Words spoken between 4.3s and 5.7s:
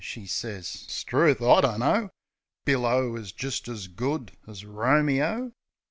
as Romeo.